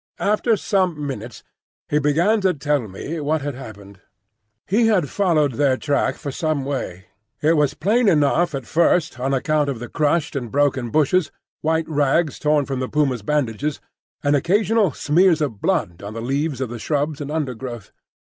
[0.17, 1.43] After some minutes
[1.87, 3.99] he began to tell me what had happened.
[4.65, 7.05] He had followed their track for some way.
[7.39, 11.87] It was plain enough at first on account of the crushed and broken bushes, white
[11.87, 13.79] rags torn from the puma's bandages,
[14.23, 17.91] and occasional smears of blood on the leaves of the shrubs and undergrowth.